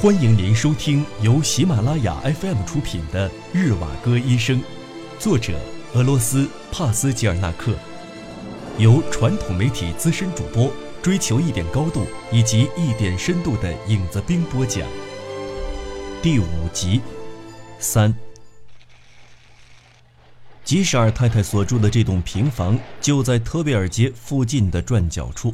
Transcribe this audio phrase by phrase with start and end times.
[0.00, 4.60] 欢迎您收听由喜马拉雅 FM 出品的《日瓦戈医生》，
[5.18, 5.58] 作者
[5.92, 7.76] 俄罗斯帕斯吉尔纳克，
[8.78, 10.72] 由传统媒体资深主播
[11.02, 14.88] 追求一点高度以及一点深度的影子兵播讲。
[16.22, 17.00] 第五集，
[17.80, 18.14] 三。
[20.64, 25.52] 吉什尔太太所住的这栋平房就在特维尔街附近的转角处，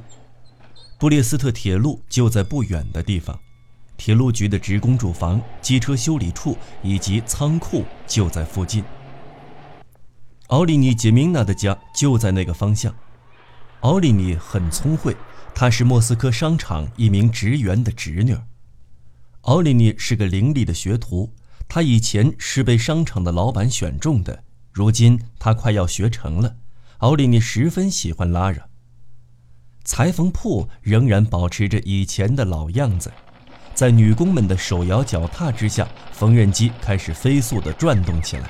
[0.98, 3.40] 布列斯特铁路就在不远的地方。
[3.96, 8.84] 铁路局的职工住房、机车修理处以及仓库就在附近。
[10.48, 12.94] 奥利尼·杰明娜的家就在那个方向。
[13.80, 15.16] 奥利尼很聪慧，
[15.54, 18.36] 她是莫斯科商场一名职员的侄女。
[19.42, 21.32] 奥利尼是个伶俐的学徒，
[21.68, 26.56] 她以前是被商场的老板选中的，如今她快要学成了。
[26.98, 28.66] 奥利尼十分喜欢拉拉。
[29.84, 33.12] 裁缝铺仍然保持着以前的老样子。
[33.74, 38.48] 在女工们的手摇脚踏之下，缝纫机开始飞速地转动起来。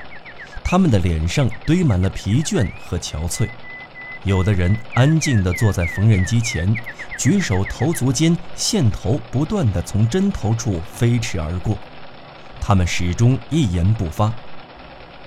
[0.63, 3.49] 他们的脸上堆满了疲倦和憔悴。
[4.25, 6.75] 有的人安静地坐在缝纫机前，
[7.19, 11.77] 举手投足间，线头不断地从针头处飞驰而过。
[12.61, 14.33] 他们始终一言不发。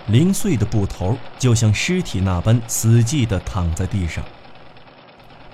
[0.07, 4.23] 零碎的布头就像尸体那般死寂地躺在地上。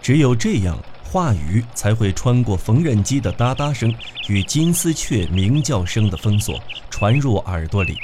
[0.02, 0.78] 只有这样。
[1.14, 3.94] 话语才会穿过缝纫机的哒哒声
[4.28, 7.96] 与金丝雀鸣叫声的封锁，传入耳朵里。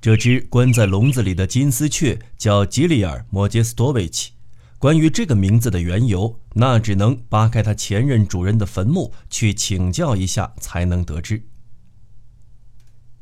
[0.00, 4.30] 这只关在笼子里的金丝雀叫吉里尔·莫杰斯多维奇。
[4.78, 11.42] 关于这个名字的缘由，那只能扒开他前任主人的坟墓去请教一下才能得知。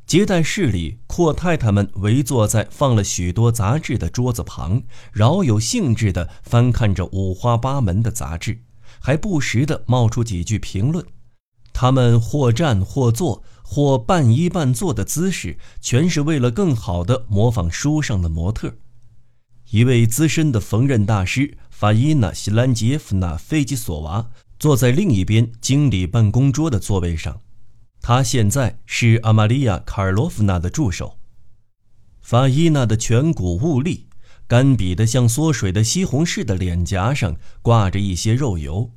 [0.09, 8.59] 接待室里，阔太太们围坐在放了许多杂志的桌子旁，饶有兴致地翻看着五花八门的杂志，
[9.01, 11.05] 还不时地冒出几句评论。
[11.75, 18.73] 他们或站或坐，或半依半坐的姿势，全是为了更好地模仿书上的模特。
[19.73, 27.43] 一位资深的缝纫大师法伊娜·西兰杰夫娜·费吉索娃坐在另一边经理办公桌的座位上。
[28.01, 31.19] 他现在是阿玛利亚·卡尔洛夫娜的助手。
[32.21, 34.07] 法伊娜的颧骨兀立，
[34.47, 38.91] 干瘪的像缩水的西红柿的脸颊上挂着一些肉油。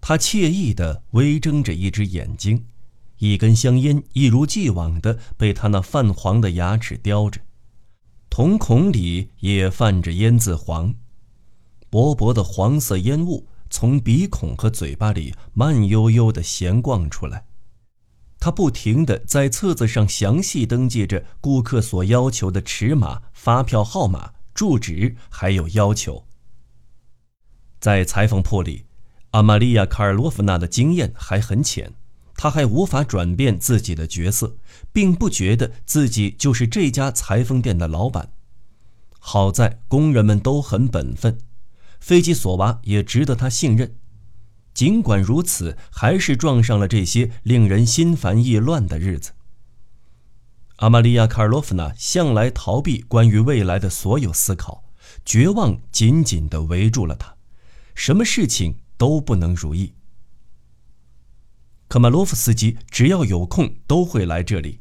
[0.00, 2.64] 他惬意地微睁着一只眼睛，
[3.18, 7.40] 一根香烟一如既往地被他那泛黄的牙齿叼着，
[8.30, 10.94] 瞳孔里也泛着烟渍黄。
[11.90, 17.47] 薄薄的黄色烟雾从鼻孔和嘴巴里慢悠悠地闲逛出来。
[18.40, 26.24] 他不停地在册子上详细登记着顾客所要求的尺码、发票号码、住址，还有要求。
[27.80, 28.84] 在裁缝铺里，
[29.30, 31.94] 阿玛利亚·卡尔洛夫娜的经验还很浅，
[32.36, 34.56] 她还无法转变自己的角色，
[34.92, 38.32] 并不觉得自己就是这家裁缝店的老板。
[39.18, 41.38] 好在工人们都很本分，
[42.00, 43.96] 飞机索娃也值得他信任。
[44.78, 49.32] 尽管如此，还是撞上了这些令人心烦意乱的日子。
[50.76, 54.84] 阿玛利亚·卡尔洛夫娜向来逃避关于未来的所有思考，
[55.24, 57.34] 绝望紧紧地围住了她，
[57.96, 59.94] 什么事情都不能如意。
[61.88, 64.78] 科马洛夫斯基只要有空都会来这里。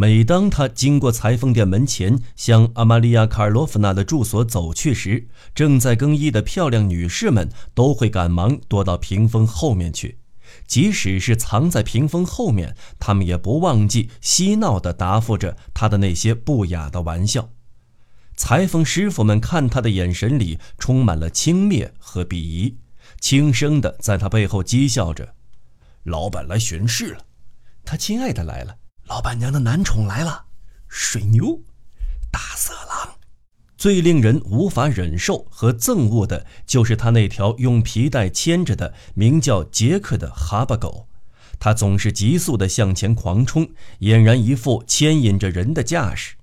[0.00, 5.26] 每当他经过裁缝店门前，向阿玛利亚·卡尔洛夫娜的住所走去时，
[5.56, 10.18] 正在更衣的漂亮女士们都会赶忙躲到屏风后面去。
[10.68, 17.50] 即使是藏在屏风后面，他们也不忘记嬉闹地答复着他的那些不雅的玩笑。
[18.36, 22.76] 裁缝师傅们看他的眼神里充满了轻蔑和鄙夷，
[23.18, 25.34] 轻声地在他背后讥笑着
[26.06, 27.22] ：“老板来巡视了，
[27.84, 28.76] 他亲爱的来了。”
[29.08, 30.44] 老板娘的男宠来了，
[30.86, 31.62] 水牛，
[32.30, 33.16] 大色狼。
[33.78, 41.08] 最令人无法忍受和憎恶的就是他那条用皮带牵着的名叫杰克的哈巴狗，
[41.58, 43.70] 它总是急速地向前狂冲，
[44.00, 46.34] 俨然一副牵引着人的架势。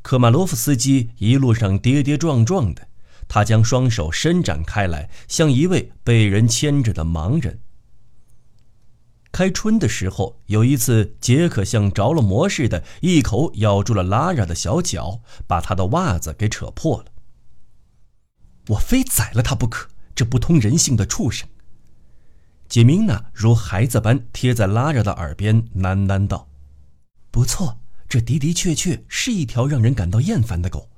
[0.00, 2.88] 科马洛夫斯基一路上跌跌撞撞的，
[3.28, 7.60] 他将双手伸展开来，像一位被人牵着的盲人。
[9.38, 17.04] 开春的时候，有一次，杰克像着了魔似的，一口咬住了拉拉的小脚，把她的袜子给扯破了。
[18.70, 19.88] 我非宰了他不可！
[20.12, 21.48] 这不通人性的畜生！
[22.68, 26.48] 杰明娜如孩子般贴在拉拉的耳边喃喃道
[27.30, 30.90] ：“不错，这的的确确是一条让人感到厌烦的狗。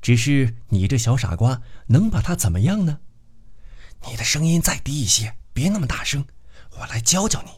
[0.00, 3.00] 只是你这小傻瓜，能把它怎么样呢？
[4.08, 6.24] 你的声音再低一些，别那么大声，
[6.78, 7.50] 我来教教你。”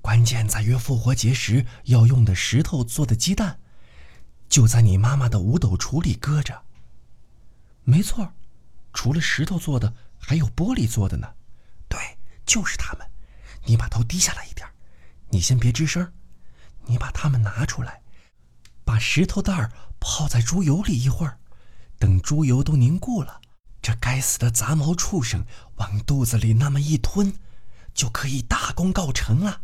[0.00, 3.60] 关键在于复活节时要用的石头做的鸡蛋，
[4.48, 6.62] 就在你妈妈的五斗橱里搁着。
[7.84, 8.32] 没错，
[8.92, 11.28] 除了石头做的，还有玻璃做的呢。
[11.88, 11.98] 对，
[12.46, 13.06] 就是它们。
[13.66, 14.66] 你把头低下来一点，
[15.28, 16.12] 你先别吱声。
[16.86, 18.00] 你把它们拿出来，
[18.84, 19.70] 把石头蛋儿
[20.00, 21.38] 泡在猪油里一会儿，
[21.98, 23.40] 等猪油都凝固了，
[23.82, 25.44] 这该死的杂毛畜生
[25.76, 27.34] 往肚子里那么一吞，
[27.92, 29.60] 就可以大功告成了。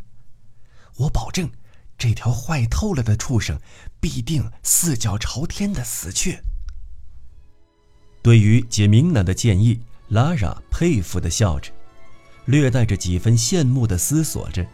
[0.96, 1.50] 我保证，
[1.98, 3.58] 这条坏透了的畜生
[4.00, 6.38] 必定四脚朝天的死去。
[8.22, 11.70] 对于杰明娜的建议，拉拉佩服的笑着，
[12.46, 14.66] 略带着几分羡慕的思索着：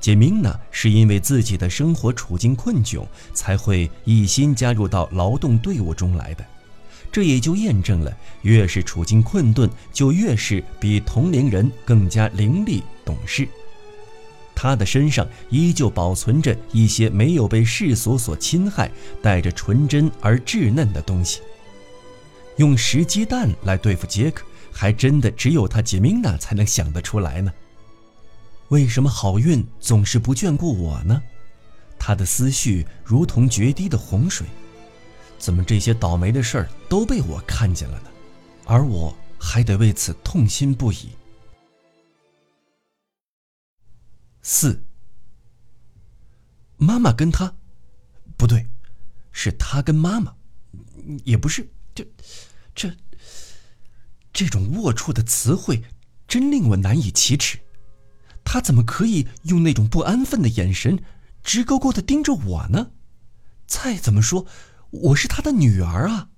[0.00, 6.44] 杰明娜是因为自己的生活处境困窘，才会一心加入到劳动队伍中来的。
[7.10, 13.48] 这也就验证了，越是处境困顿，就越是比同龄人更加伶俐懂事。
[14.54, 18.90] 他的身上依旧保存着一些没有被世俗所侵害、
[19.20, 21.40] 带着纯真而稚嫩的东西。
[22.56, 27.52] 用石鸡蛋来对付杰克，还真的只有他杰明娜才能想得出来呢。
[28.68, 31.20] 为什么好运总是不眷顾我呢？
[31.98, 34.46] 他的思绪如同决堤的洪水，
[35.38, 38.10] 怎么这些倒霉的事儿都被我看见了呢？
[38.64, 41.10] 而我还得为此痛心不已。
[44.46, 44.84] 四，
[46.76, 47.56] 妈妈跟他，
[48.36, 48.66] 不对，
[49.32, 50.36] 是他跟妈妈，
[51.24, 52.06] 也不是，这，
[52.74, 52.94] 这，
[54.34, 55.82] 这种龌龊的词汇，
[56.28, 57.58] 真令我难以启齿。
[58.44, 61.02] 他怎么可以用那种不安分的眼神，
[61.42, 62.90] 直勾勾的盯着我呢？
[63.66, 64.46] 再怎么说，
[64.90, 66.28] 我是他的女儿啊。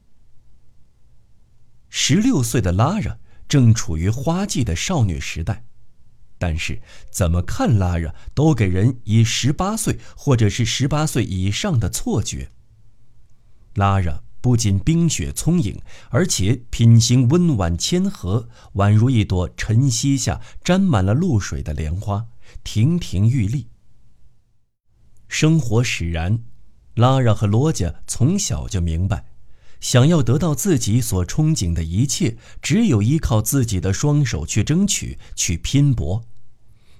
[1.88, 3.18] 十六岁的拉拉
[3.48, 5.64] 正处于花季的少女时代。
[6.38, 6.80] 但是
[7.10, 12.50] 怎么看拉拉都给人以十八岁或者是十八岁以上的错觉。
[13.74, 15.80] 拉拉不仅冰雪聪颖，
[16.10, 22.28] 而且品行温婉谦和，宛如一朵晨曦下沾满了露水的莲花，
[22.62, 23.66] 亭亭玉立。
[25.26, 26.44] 生活使然，
[26.94, 29.24] 拉拉和罗家从小就明白，
[29.81, 36.25] 想要得到自己所憧憬的一切，只有依靠自己的双手去争取，去拼搏。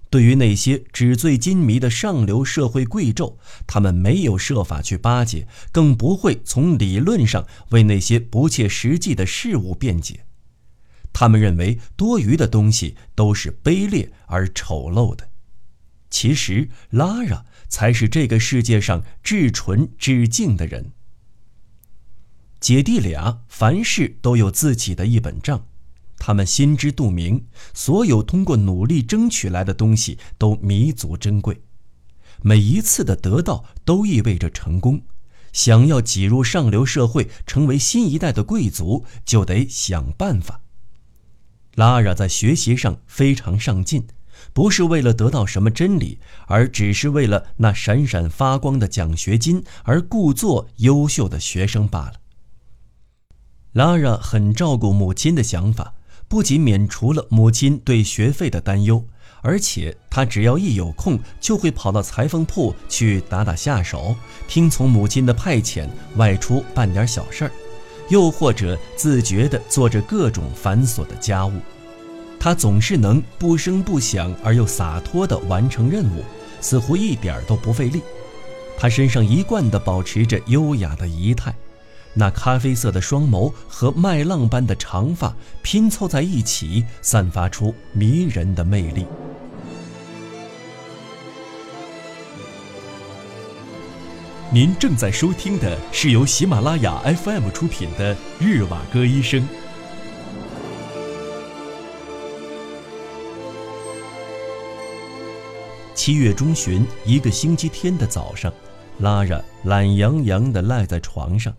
[0.09, 3.37] 对于那些纸醉金迷的上流社会贵胄，
[3.67, 10.21] 他们没有设法去巴结，更不会从理论上为那些不切实际的事物辩解。
[11.13, 15.29] 他们认为多余的东西都是卑劣而丑陋的。
[16.09, 20.93] 其实，拉拉才是这个世界上至纯至净的人。
[22.67, 25.67] 姐弟俩凡事都有自己的一本账。
[26.19, 31.63] 他们心知肚明，所有通过努力争取来的东西都弥足珍贵，
[32.43, 35.01] 每一次的得到都意味着成功。
[35.53, 40.63] 想要挤入上流社会，成为新一代的贵族，就得想办法。
[41.77, 44.09] 拉拉在学习上非常上进，
[44.53, 46.19] 不是为了得到什么真理，
[46.49, 52.15] 而只是为了那闪闪发光的奖学金而故作优秀的学生罢了。
[53.77, 55.93] 拉拉很照顾母亲的想法。
[56.29, 59.05] 不仅免除了母亲对学费的担忧，
[59.43, 64.17] 而且他只要一有空，就会跑到裁缝铺去打打下手，
[64.49, 67.51] 听从母亲的派遣外出办点小事儿，
[68.09, 71.53] 又或者自觉地做着各种繁琐的家务。
[72.41, 76.25] 他总是能不声不响而又洒脱地完成任务，
[76.63, 78.01] 似乎一点都不费力。
[78.79, 81.55] 他身上一贯地保持着优雅的仪态。
[82.19, 89.05] 那咖啡色的双眸和麦浪般的长发拼凑在一起，散发出迷人的魅力。
[94.51, 99.43] 您正在收听的是由喜马拉雅 FM 出品的《日瓦戈医生》。
[105.95, 108.51] 七月中旬，一个星期天的早上，
[109.01, 111.53] 拉着懒洋洋地赖在床上。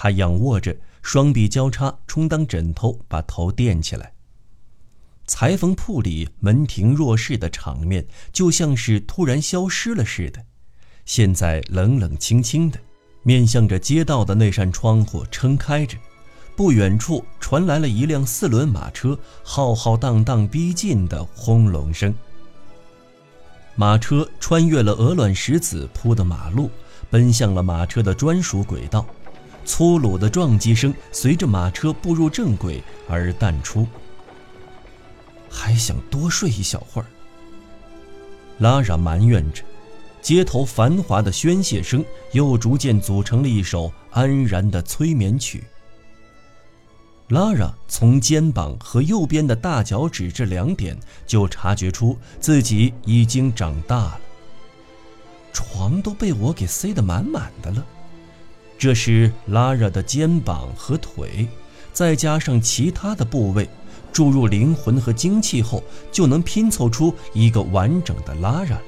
[0.00, 4.12] 他仰卧着，双臂交叉充当枕头，把头垫起来。
[5.26, 10.44] 裁缝铺里门庭若市的场面，就像是突然消失了似的。
[11.04, 12.78] 现在冷冷清清的，
[13.24, 15.98] 面向着街道的那扇窗户撑开着。
[16.54, 22.14] 不远处传来了一辆四轮马车浩浩荡荡逼近的轰隆声。
[23.74, 26.70] 马车穿越了鹅卵石子铺的马路，
[27.10, 29.04] 奔向了马车的专属轨道。
[29.68, 33.86] 粗鲁的撞击声随着马车步入正轨而淡出。
[35.50, 37.06] 还想多睡一小会儿。
[38.58, 39.62] 拉拉埋怨着，
[40.22, 45.62] 街头繁华的宣泄声又逐渐组成了一首安然的催眠曲。
[47.28, 54.20] 拉拉从肩膀和右边的大脚趾这两点就察觉出自己已经长大了。
[55.52, 57.86] 床都被我给塞得满满的了，
[58.78, 61.48] 这是拉拉的肩膀和腿，
[61.92, 63.68] 再加上其他的部位，
[64.12, 65.82] 注入灵魂和精气后，
[66.12, 68.82] 就能拼凑出一个完整的拉拉了。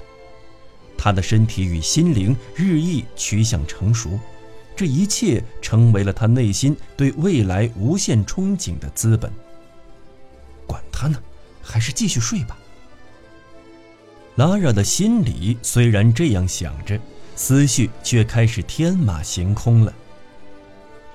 [0.97, 4.19] 他的身体与心灵日益趋向成熟。
[4.77, 9.31] 这一切成为了他内心对未来无限憧憬的资本。
[10.67, 11.21] 管他呢，
[11.63, 12.57] 还是继续睡吧。
[14.37, 16.99] 拉拉的心里虽然这样想着，
[17.41, 19.91] 思绪却开始天马行空了。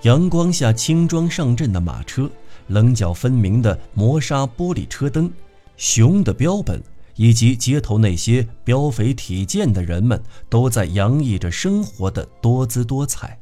[0.02, 2.28] 阳光下轻装上阵的马车，
[2.70, 5.32] 棱角分明的磨砂玻璃车灯，
[5.78, 6.82] 熊的标本，
[7.16, 13.40] 以及街头那些膘肥体健的人们，都在洋溢着生活的多姿多彩。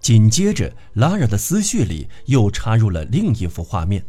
[0.00, 4.02] 紧接着，拉尔的思绪里又插入了另一幅画面：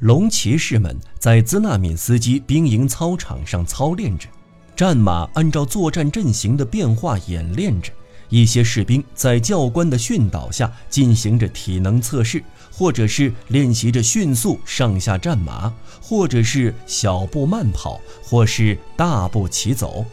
[0.00, 4.28] 龙骑士们在兹纳敏斯基兵营操场上操练着，
[4.76, 7.90] 战马按照作战阵型的变化演练着，
[8.28, 20.04] 一些士兵在教官的训导下进行着体能测试，或者是练习着迅速上下战马，或者是小步慢跑，或是大步齐走。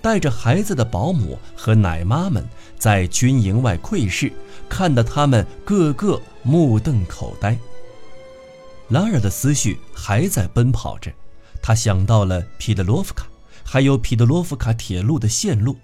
[0.00, 2.42] 带着孩子的保姆和奶妈们
[2.78, 4.32] 在军营外窥视，
[4.66, 7.54] 看得他们个个目瞪口呆。
[8.88, 11.12] 拉尔的思绪还在奔跑着，
[11.60, 13.26] 他想到了皮德罗夫卡，
[13.72, 15.78] 还有皮德罗夫卡铁路的线路。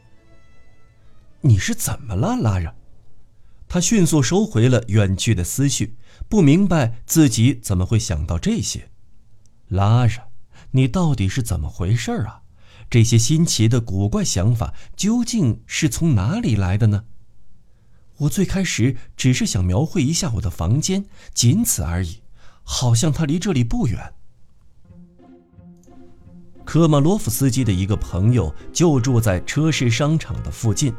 [1.43, 2.75] 你是怎么了，拉尔？
[3.69, 5.97] 他迅速收回了远去的思绪，
[6.28, 8.90] 不明白自己怎么会想到这些。
[9.69, 10.11] 拉尔，
[10.73, 12.43] 你到底是怎么回事啊？
[12.90, 17.05] 这些新奇的古怪想法究竟是从哪里来的呢？
[18.16, 22.21] 我最开始只是想描绘一下我的房间，仅此而已，
[22.64, 24.12] 好像它离这里不远。
[26.67, 30.93] 科马洛夫斯基的一个朋友就住在车市商场的附近，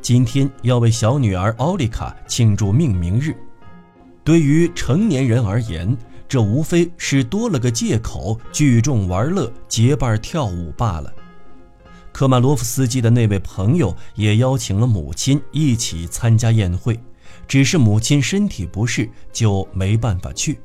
[0.00, 3.36] 今天要为小女儿奥利卡庆祝命名日。
[4.24, 5.94] 对于成年人而言，
[6.26, 11.12] 这无非是多了个借口，聚众玩乐，结伴跳舞罢了。
[12.12, 16.98] 科马罗夫斯基的那位朋友也邀请了母亲一起参加宴会，
[17.46, 20.58] 只是母亲身体不适，就没办法去。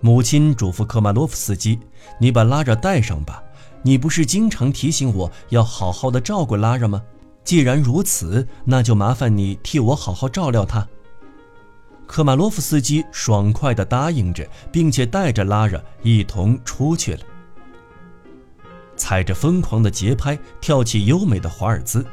[0.00, 1.80] 母亲嘱咐科马罗夫斯基
[2.20, 3.42] ：“你把拉扎带上吧，
[3.82, 7.02] 你不是经常提醒我要好好的照顾拉拉吗？
[7.44, 10.86] 既然如此，那就麻烦你替我好好照料他。”
[12.06, 17.20] 科马洛夫斯基爽快地答应着，并且带着拉拉一同出去了。
[18.96, 22.04] 踩着疯狂的节拍，跳起优美的华尔兹，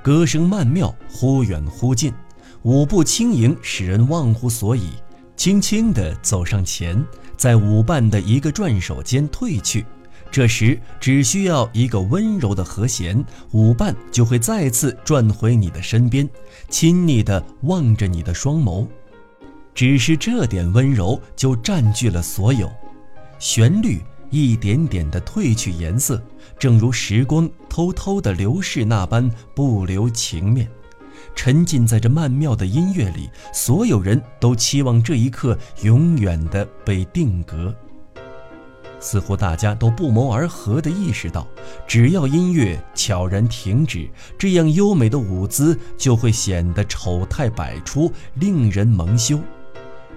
[0.00, 2.14] 歌声曼妙，忽远忽近，
[2.62, 4.90] 舞步轻盈，使人忘乎所以。
[5.34, 7.04] 轻轻地走上前，
[7.36, 9.84] 在舞伴的一个转手间退去。
[10.32, 13.22] 这时，只需要一个温柔的和弦，
[13.52, 16.28] 舞伴就会再次转回你的身边，
[16.70, 18.88] 亲昵地望着你的双眸。
[19.74, 22.68] 只是这点温柔就占据了所有，
[23.38, 24.00] 旋律。
[24.30, 26.18] 一点点的褪去颜色，
[26.58, 30.66] 正如时光偷偷的流逝那般不留情面。
[31.34, 37.76] 沉浸在这曼妙的音乐里，所有人都期望这一刻永远的被定格。
[39.02, 41.46] 似乎大家都不谋而合地意识到，
[41.86, 49.40] 只要音乐悄然停止，这样优美的舞姿就会显得丑态百出，令人蒙羞。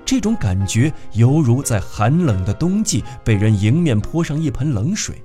[0.06, 5.16] 这种感觉犹如在寒冷的冬季被人迎面泼上一盆冷水，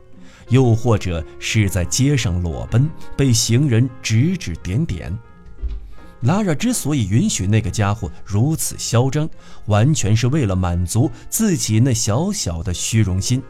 [0.49, 5.17] 又或者是在街上裸奔被行人指指点点。
[6.23, 9.29] 拉拉之所以允许那个家伙如此嚣张，
[9.67, 13.43] 完全是为了满足自己那小小的虚荣心，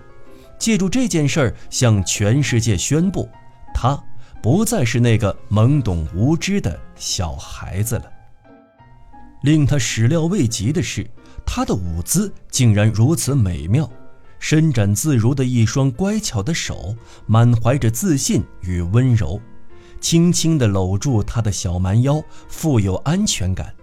[0.59, 3.29] 借助这件事儿向全世界宣布，
[3.75, 3.99] 他
[4.43, 8.05] 不再是那个懵懂无知的小孩子了。
[9.43, 11.09] 令他始料未及的是。
[11.53, 13.91] 他的舞姿竟然如此美妙，
[14.39, 16.95] 伸展自如的一双乖巧的手，
[17.27, 19.41] 满怀着自信与温柔，
[20.00, 23.75] 轻轻地搂住她的小蛮腰，富有安全感。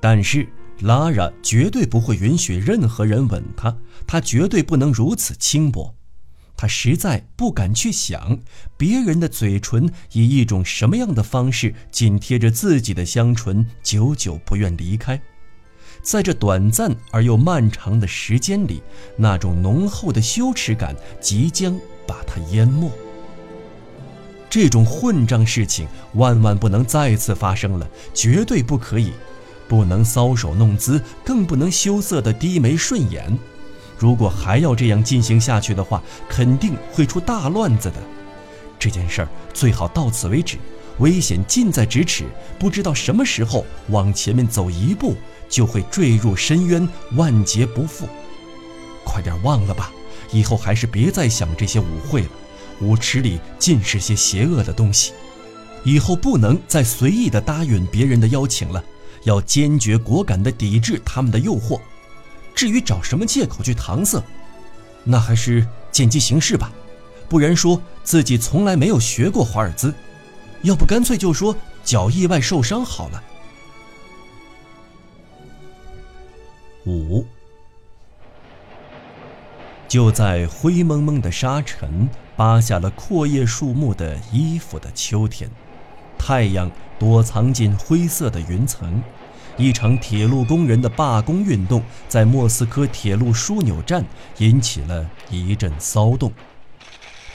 [0.00, 0.48] 但是
[0.80, 5.94] 拉拉绝对不会允许任何人吻她，她绝对不能如此轻薄。
[6.56, 8.38] 她实在不敢去想，
[8.76, 15.20] 别人的嘴唇以一种什么样的方式紧贴着自己的香唇，久久不愿离开。
[16.02, 18.82] 在这短暂而又漫长的时间里，
[19.16, 22.90] 那种浓厚的羞耻感即将把他淹没。
[24.52, 29.10] 这种混账事情万万不能再次发生了，绝对不可以，
[29.66, 33.38] 不能搔首弄姿，更不能羞涩的低眉顺眼。
[33.96, 37.96] 如果还要这样进行下去的话，肯定会出大乱子的。
[38.78, 40.58] 这件事儿最好到此为止，
[40.98, 42.26] 危险近在咫尺，
[42.58, 45.16] 不知道什么时候往前面走一步，
[45.48, 48.06] 就会坠入深渊，万劫不复。
[49.02, 49.90] 快点忘了吧，
[50.30, 52.28] 以后还是别再想这些舞会了。
[52.82, 55.12] 舞池里尽是些邪恶的东西，
[55.84, 58.84] 以后不能再随意的答应别人的邀请了，
[59.22, 61.80] 要坚决果敢的抵制他们的诱惑。
[62.54, 64.22] 至于找什么借口去搪塞，
[65.04, 66.70] 那还是见机行事吧。
[67.28, 69.94] 不然说自己从来没有学过华尔兹，
[70.62, 73.22] 要不干脆就说脚意外受伤好了。
[76.84, 77.24] 五，
[79.92, 85.50] 就在灰蒙蒙的沙尘扒下了阔叶树木的衣服的秋天，
[86.16, 89.02] 太阳躲藏进灰色的云层，
[89.58, 94.02] 一场铁路工人的罢工运动在莫斯科铁路枢纽站
[94.38, 96.32] 引起了一阵骚动。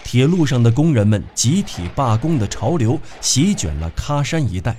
[0.04, 4.78] 铁路上的工人们集体罢工的潮流席卷了喀山一带，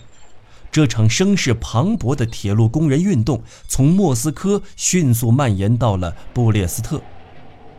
[0.72, 7.00] 这场声势磅礴的铁路工人运动从莫斯科迅速蔓延到了布列斯特，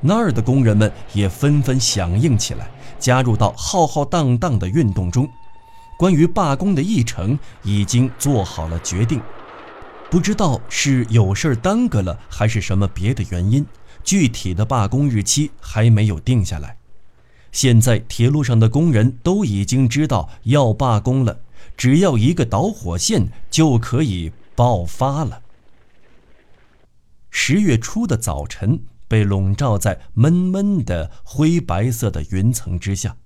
[0.02, 5.30] 那儿的工人们也纷纷响应起来，加入到浩浩荡荡的运动中。
[5.98, 9.22] 关于罢工的议程已经做好了决定，
[10.10, 13.66] 不知道是有事耽搁了，还是什么别的原因，
[14.04, 16.78] 具体的罢工日期还没有定下来。
[17.52, 21.40] 现在铁路上的工人都已经知道要罢工了，
[21.76, 25.42] 只要一个导火线就可以爆发了。
[27.30, 28.80] 十月初的早晨
[29.10, 33.18] 被笼罩在闷闷的灰白色的云层之下。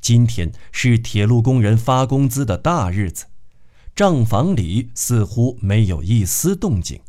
[0.00, 3.26] 今天是铁路工人发工资的大日子，
[3.94, 7.00] 账房里似乎没有一丝动静。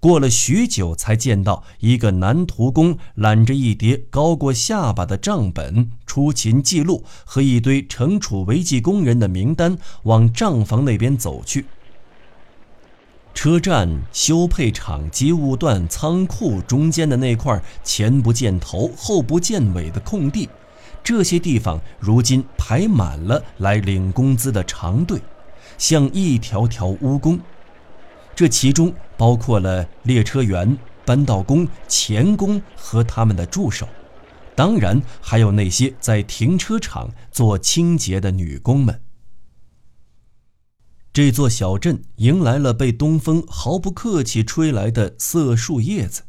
[0.00, 11.64] 过了许久，才见到一个男徒工揽着一叠高过下巴的账本、出勤记录和一堆惩处违纪工人的名单，往账房那边走去。
[13.34, 20.48] 车站、修配厂、机务段、仓库中间的那块前不见头、后不见尾的空地，
[21.02, 25.20] 这些地方如今排满了来领工资的长队，
[25.76, 27.38] 像一条条蜈蚣。
[28.34, 33.86] 这其中包括了列车员、扳道工、钳工和他们的助手，
[34.54, 39.00] 当然还有那些在停车场做清洁的女工们。
[41.14, 46.22] 这座小镇迎来了被东风毫不客气吹来的色树叶子，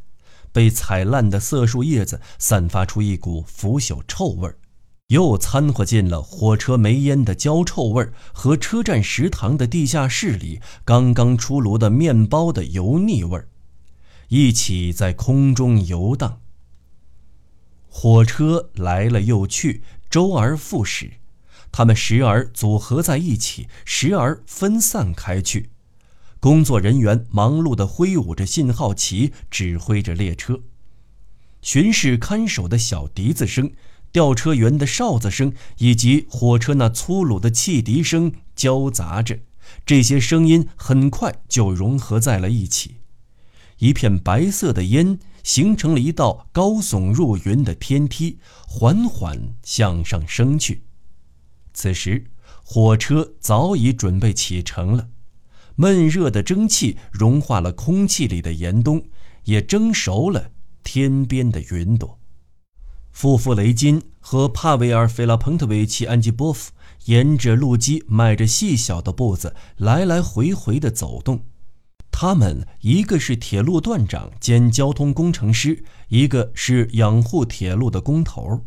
[0.51, 4.59] 被踩烂的色树叶子散发出一股腐朽臭味儿。
[5.07, 13.47] 又掺和进了火车煤烟的焦臭味儿和车站食堂的地下室里刚刚出炉的面包的油腻味儿
[14.27, 16.41] 一起在空中游荡。
[17.89, 21.13] 火车来了又去，周而复始，
[21.77, 25.71] 它们时而组合在一起，时而分散开去。
[26.39, 30.61] 工作人员忙碌地挥舞着信号旗，指挥着列车。
[31.61, 33.73] 巡视看守的小笛子声。
[34.13, 39.39] 吊车员的哨子声以及火车那粗鲁的汽笛声交杂着，
[39.85, 43.01] 这些声音很快就融合在了一起。
[43.79, 50.84] 一片白色的烟形成了一道高耸入云的天梯，缓缓向上升去。
[51.75, 52.23] 此时，
[52.63, 55.09] 火车早已准备启程了。
[55.75, 59.03] 闷热的蒸汽融化了空气里的严冬，
[59.43, 60.51] 也蒸熟了
[60.85, 62.17] 天边的云朵。
[63.11, 66.71] 夫妇雷金和帕维尔·费拉彭特维奇·安吉波夫
[67.05, 71.45] 沿着路基迈着细小的步子来来回回地走动。
[72.09, 78.65] 他们一个是铁路段长兼交通工程师，一个是养护铁路的工头。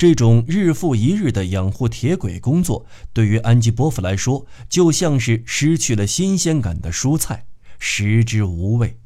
[0.00, 7.44] 这种日复一日的养护铁轨工作，对于安吉波夫来说，就像是失去了新鲜感的蔬菜，
[7.78, 8.96] 食之无味。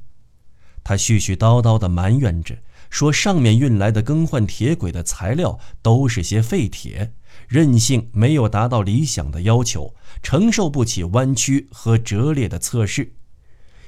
[0.85, 2.59] 他絮絮叨叨地埋怨着。
[2.91, 7.13] 说上面运来的更换铁轨的材料都是些废铁，
[7.49, 13.15] 韧性没有达到理想的要求，承受不起弯曲和折裂的测试。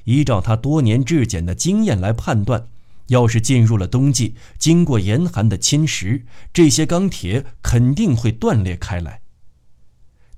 [0.03, 2.67] 依照他多年质检的经验来判断，
[3.07, 9.21] 要是进入了冬季，经过严寒的侵蚀，这些钢铁肯定会断裂开来。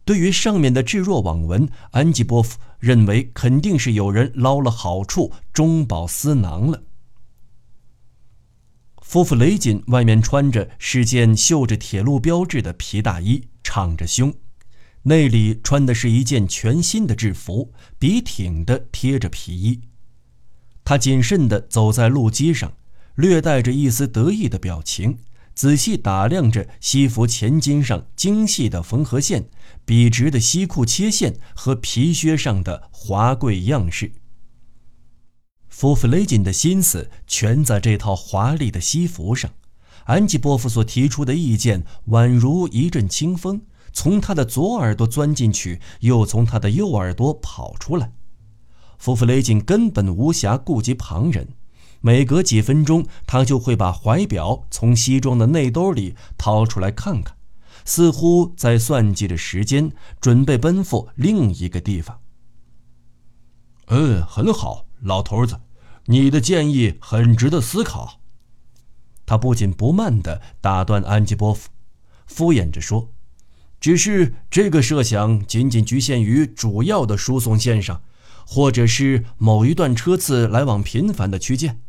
[0.06, 6.84] 对于上面的置若罔闻，安吉波夫认为肯定是有人捞了好处，中饱私囊了。
[9.02, 14.32] 夫妇雷锦外面穿着是件绣着铁路标志的皮大衣，敞着胸；
[15.04, 19.82] 内里穿的是一件全新的制服，笔挺的贴着皮衣。
[20.90, 22.74] 他谨慎地走在路基上，
[23.14, 25.20] 略带着一丝得意的表情，
[25.54, 29.52] 仔细打量着西服前襟上精细的缝合线、
[29.86, 34.14] 笔直的西裤切线和皮靴上的华贵样式。
[35.68, 39.52] 夫妇雷金的心思全在这套华丽的西服上。
[40.06, 43.62] 安吉波夫所提出的意见宛如一阵清风，
[43.94, 48.12] 从他的左耳朵钻进去，又从他的右耳朵跑出来。
[49.00, 51.48] 夫妇雷金根本无暇顾及旁人，
[52.02, 57.36] 每隔几分钟，他就会把怀表从西装的内兜里掏出来看看，
[57.86, 62.20] 似乎在算计着时间，准备奔赴另一个地方。
[63.88, 65.60] 嗯，很好，老头子。
[66.06, 68.20] 你的建议很值得思考。
[69.26, 71.70] 他不紧不慢地打断安吉波夫，
[72.26, 73.12] 敷衍着说
[73.80, 78.02] ：“只是这个设想仅仅局限于主要的输送线上，
[78.52, 81.80] 或者是某一段车次来往频繁的区间。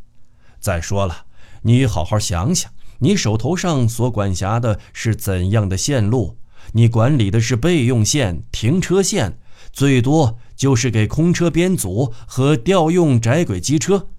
[0.59, 1.25] 再说了，
[1.63, 6.37] 你好好想想，你手头上所管辖的是怎样的线路？
[6.73, 9.39] 你管理的是备用线、停车线，
[9.73, 14.09] 最多……”就是给空车编组和调用窄轨机车，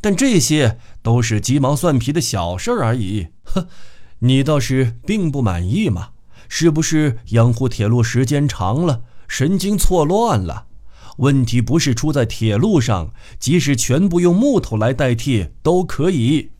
[0.00, 3.26] 但这些都是鸡毛蒜皮的小事而已。
[3.42, 3.68] 呵，
[4.20, 6.12] 你倒是并不满意嘛？
[6.48, 10.68] 是不是养护铁路时间长了，神经错乱了？
[11.18, 16.50] 问题不是出在铁路上，即使全部用木头来代替都可以。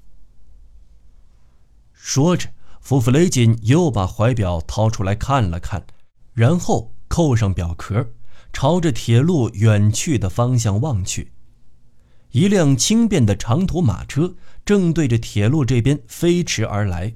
[1.93, 2.49] 说着，
[2.81, 5.85] 弗弗雷金又把怀表掏出来看了看，
[6.33, 8.11] 然后扣上表壳。
[8.53, 11.31] 朝着铁路远去的方向望去，
[12.33, 14.35] 一辆轻便的长途马车
[14.65, 17.15] 正对着铁路这边飞驰而来。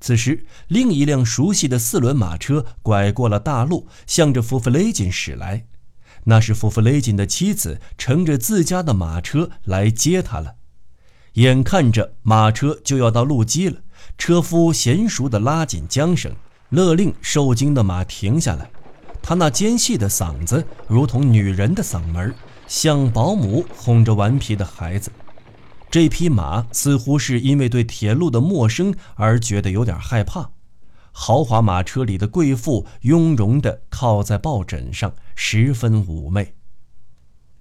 [0.00, 5.66] 此时，另一辆熟悉的四轮马车拐过了大路，向着弗弗雷金驶来。
[6.28, 10.54] 那是弗弗雷金的妻子乘着自家的马车来接他了。
[11.34, 13.80] 眼看着马车就要到路基了，
[14.16, 16.34] 车夫娴熟地拉紧缰绳，
[16.70, 18.70] 勒令受惊的马停下来。
[19.22, 22.34] 他那尖细的嗓子，如同女人的嗓门
[22.66, 25.10] 像保姆哄着顽皮的孩子。
[25.90, 30.50] 这匹马似乎是因为对铁路的陌生而觉得有点害怕。
[31.18, 36.54] 豪华马车里的贵妇雍容地靠在抱枕上，十分妩媚。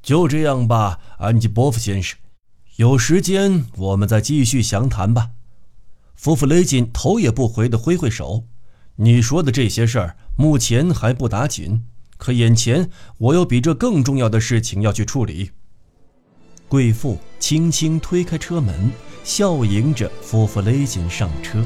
[0.03, 2.19] 就这样吧，安吉波夫先生，
[2.75, 5.31] 有时间我们再继续详谈吧。
[6.15, 8.43] 夫妇勒紧头也不回地挥挥手。
[8.97, 10.17] 你说的这些事儿。
[10.37, 11.85] 目前还不打紧，
[12.17, 15.51] 可眼前我有比这更重要的事情要去处理。
[16.67, 18.91] 贵妇轻轻推开车门，
[19.23, 21.65] 笑迎着夫妇勒紧上车。